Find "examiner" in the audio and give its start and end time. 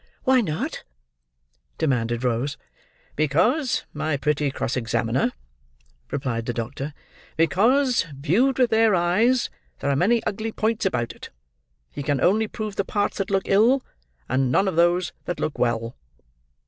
4.75-5.31